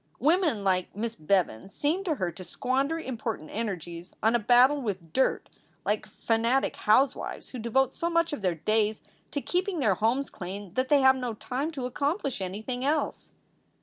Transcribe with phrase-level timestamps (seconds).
[0.17, 5.13] Women like Miss Bevan seemed to her to squander important energies on a battle with
[5.13, 5.47] dirt,
[5.85, 10.31] like fanatic house wives who devote so much of their days to keeping their homes
[10.31, 13.33] clean that they have no time to accomplish anything else.